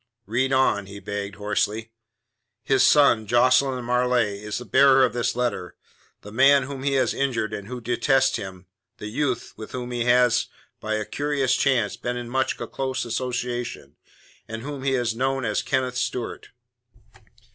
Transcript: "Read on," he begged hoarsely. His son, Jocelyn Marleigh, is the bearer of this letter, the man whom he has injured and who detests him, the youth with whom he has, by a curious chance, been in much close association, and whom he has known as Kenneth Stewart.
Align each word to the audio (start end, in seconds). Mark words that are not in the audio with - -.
"Read 0.25 0.51
on," 0.51 0.87
he 0.87 0.99
begged 0.99 1.35
hoarsely. 1.35 1.91
His 2.63 2.81
son, 2.81 3.27
Jocelyn 3.27 3.85
Marleigh, 3.85 4.33
is 4.43 4.57
the 4.57 4.65
bearer 4.65 5.05
of 5.05 5.13
this 5.13 5.35
letter, 5.35 5.75
the 6.21 6.31
man 6.31 6.63
whom 6.63 6.81
he 6.81 6.93
has 6.93 7.13
injured 7.13 7.53
and 7.53 7.67
who 7.67 7.79
detests 7.79 8.37
him, 8.37 8.65
the 8.97 9.05
youth 9.05 9.53
with 9.57 9.73
whom 9.73 9.91
he 9.91 10.05
has, 10.05 10.47
by 10.79 10.95
a 10.95 11.05
curious 11.05 11.55
chance, 11.55 11.97
been 11.97 12.17
in 12.17 12.31
much 12.31 12.57
close 12.57 13.05
association, 13.05 13.95
and 14.47 14.63
whom 14.63 14.81
he 14.81 14.93
has 14.93 15.13
known 15.15 15.45
as 15.45 15.61
Kenneth 15.61 15.97
Stewart. 15.97 16.49